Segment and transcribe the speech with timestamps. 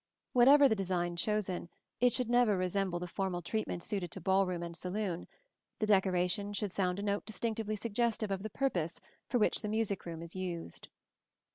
[0.33, 1.69] Whatever the design chosen,
[1.99, 5.27] it should never resemble the formal treatment suited to ball room and saloon:
[5.77, 10.07] the decoration should sound a note distinctly suggestive of the purpose for which the music
[10.07, 10.87] room is used.